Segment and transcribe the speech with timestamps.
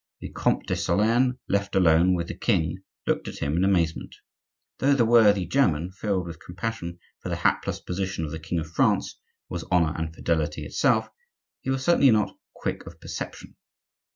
[0.19, 4.15] The Comte de Solern, left alone with the king, looked at him in amazement.
[4.79, 8.65] Though the worthy German, filled with compassion for the hapless position of the king of
[8.71, 11.07] France, was honor and fidelity itself,
[11.59, 13.55] he was certainly not quick of perception.